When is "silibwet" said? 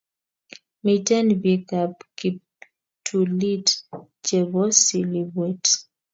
4.81-5.63